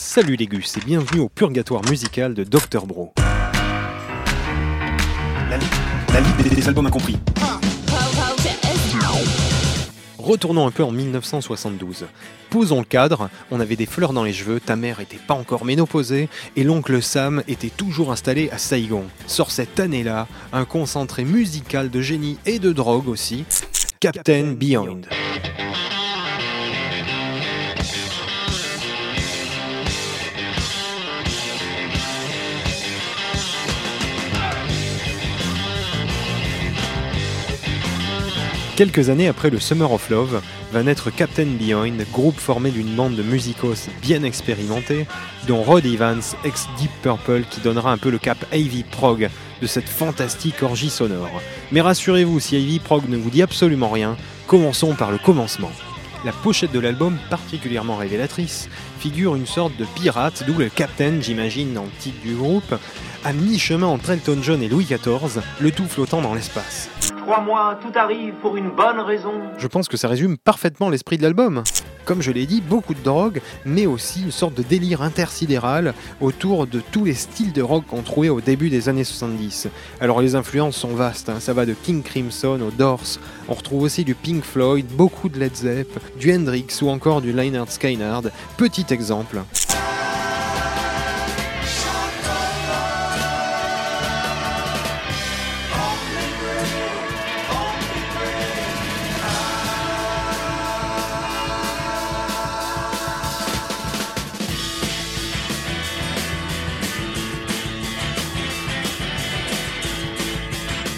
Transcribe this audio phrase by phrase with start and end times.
[0.00, 3.14] Salut les gus et bienvenue au purgatoire musical de Dr Bro.
[3.16, 3.50] La,
[6.14, 7.16] la liste des, des albums incompris.
[10.16, 12.06] Retournons un peu en 1972.
[12.48, 15.64] Posons le cadre, on avait des fleurs dans les cheveux, ta mère était pas encore
[15.64, 19.06] ménopausée et l'oncle Sam était toujours installé à Saigon.
[19.26, 23.44] Sort cette année-là un concentré musical de génie et de drogue aussi,
[23.98, 25.08] Captain Behind.
[38.78, 43.16] Quelques années après le Summer of Love, va naître Captain Behind, groupe formé d'une bande
[43.16, 45.08] de musicos bien expérimentés,
[45.48, 49.66] dont Rod Evans, ex Deep Purple, qui donnera un peu le cap Ivy Prog de
[49.66, 51.42] cette fantastique orgie sonore.
[51.72, 55.72] Mais rassurez-vous, si Ivy Prog ne vous dit absolument rien, commençons par le commencement.
[56.24, 58.68] La pochette de l'album, particulièrement révélatrice,
[59.00, 62.76] figure une sorte de pirate, d'où le Captain, j'imagine, dans le titre du groupe,
[63.24, 66.88] à mi-chemin entre Elton John et Louis XIV, le tout flottant dans l'espace.
[67.28, 69.34] Crois-moi, tout arrive pour une bonne raison.
[69.58, 71.62] Je pense que ça résume parfaitement l'esprit de l'album.
[72.06, 76.66] Comme je l'ai dit, beaucoup de drogue, mais aussi une sorte de délire intersidéral autour
[76.66, 79.68] de tous les styles de rock qu'on trouvait au début des années 70.
[80.00, 83.82] Alors les influences sont vastes, hein, ça va de King Crimson au Doors, on retrouve
[83.82, 88.32] aussi du Pink Floyd, beaucoup de Led Zepp, du Hendrix ou encore du Lynyrd Skynyrd.
[88.56, 89.42] Petit exemple.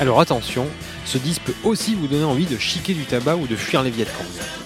[0.00, 0.66] Alors attention,
[1.04, 3.92] ce disque peut aussi vous donner envie de chiquer du tabac ou de fuir les.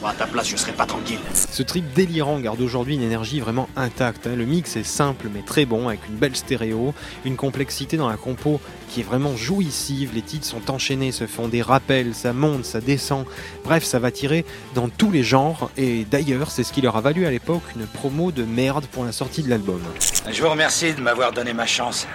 [0.00, 1.18] Moi, à ta place, je serais pas tranquille.
[1.34, 4.26] Ce trip délirant garde aujourd'hui une énergie vraiment intacte.
[4.26, 4.34] hein.
[4.36, 6.94] Le mix est simple mais très bon, avec une belle stéréo,
[7.26, 10.12] une complexité dans la compo qui est vraiment jouissive.
[10.14, 13.26] Les titres sont enchaînés, se font des rappels, ça monte, ça descend.
[13.64, 15.70] Bref, ça va tirer dans tous les genres.
[15.76, 19.04] Et d'ailleurs, c'est ce qui leur a valu à l'époque une promo de merde pour
[19.04, 19.82] la sortie de l'album.
[20.30, 22.06] Je vous remercie de m'avoir donné ma chance.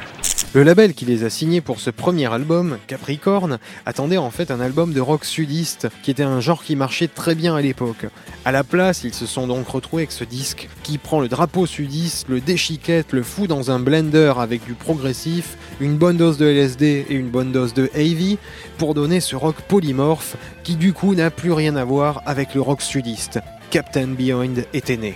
[0.55, 4.59] Le label qui les a signés pour ce premier album, Capricorn, attendait en fait un
[4.59, 8.05] album de rock sudiste, qui était un genre qui marchait très bien à l'époque.
[8.45, 11.65] À la place, ils se sont donc retrouvés avec ce disque qui prend le drapeau
[11.65, 16.45] sudiste, le déchiquette, le fout dans un blender avec du progressif, une bonne dose de
[16.45, 18.37] LSD et une bonne dose de heavy,
[18.77, 22.61] pour donner ce rock polymorphe qui du coup n'a plus rien à voir avec le
[22.61, 23.39] rock sudiste.
[23.71, 25.15] Captain Behind était né.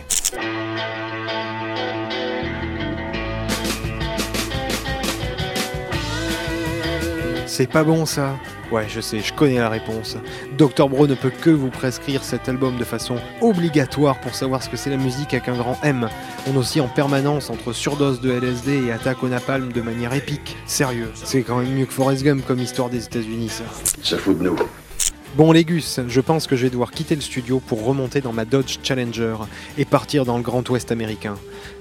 [7.47, 8.35] C'est pas bon ça
[8.72, 10.18] Ouais, je sais, je connais la réponse.
[10.58, 14.68] Dr Bro ne peut que vous prescrire cet album de façon obligatoire pour savoir ce
[14.68, 16.09] que c'est la musique avec un grand M.
[16.46, 20.57] On oscille en permanence entre surdose de LSD et attaque au napalm de manière épique.
[20.66, 23.63] Sérieux, c'est quand même mieux que Forrest Gump comme histoire des États-Unis ça.
[24.03, 24.57] Ça fout de nous.
[25.38, 28.34] Bon les Gus, je pense que je vais devoir quitter le studio pour remonter dans
[28.34, 29.36] ma Dodge Challenger
[29.78, 31.36] et partir dans le Grand Ouest américain.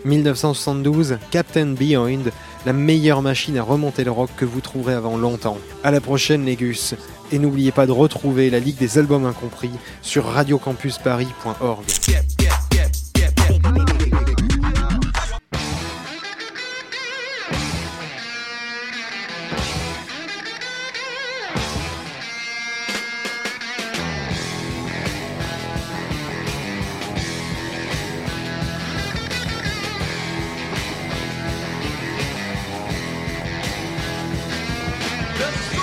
[0.05, 2.31] 1972, Captain Behind,
[2.66, 5.56] la meilleure machine à remonter le rock que vous trouverez avant longtemps.
[5.84, 6.56] À la prochaine les
[7.32, 9.71] et n'oubliez pas de retrouver la Ligue des albums incompris
[10.03, 11.84] sur radiocampusparis.org.
[35.46, 35.75] Good.